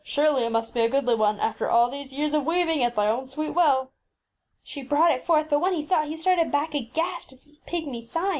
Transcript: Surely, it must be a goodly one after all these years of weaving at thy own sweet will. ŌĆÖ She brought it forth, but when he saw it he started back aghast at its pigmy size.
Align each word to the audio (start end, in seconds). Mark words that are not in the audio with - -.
Surely, 0.03 0.43
it 0.43 0.51
must 0.51 0.73
be 0.73 0.79
a 0.79 0.89
goodly 0.89 1.13
one 1.13 1.39
after 1.39 1.69
all 1.69 1.91
these 1.91 2.11
years 2.11 2.33
of 2.33 2.43
weaving 2.43 2.81
at 2.83 2.95
thy 2.95 3.05
own 3.07 3.27
sweet 3.27 3.51
will. 3.51 3.53
ŌĆÖ 3.83 3.87
She 4.63 4.81
brought 4.81 5.11
it 5.11 5.23
forth, 5.27 5.45
but 5.51 5.59
when 5.61 5.73
he 5.73 5.85
saw 5.85 6.01
it 6.01 6.07
he 6.07 6.17
started 6.17 6.51
back 6.51 6.73
aghast 6.73 7.33
at 7.33 7.45
its 7.45 7.59
pigmy 7.67 8.01
size. 8.01 8.29